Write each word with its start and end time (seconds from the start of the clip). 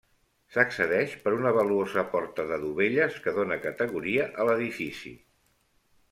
S'accedeix 0.53 1.11
per 1.25 1.33
una 1.39 1.49
valuosa 1.57 2.03
porta 2.13 2.45
de 2.51 2.57
dovelles 2.63 3.19
que 3.25 3.33
dóna 3.35 3.57
categoria 3.65 4.25
a 4.43 4.47
l'edifici. 4.49 5.13